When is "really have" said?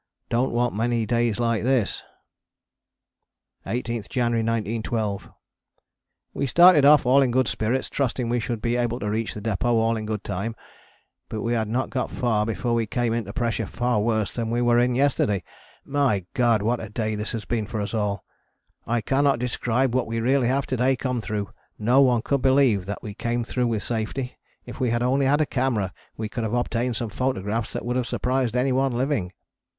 20.19-20.65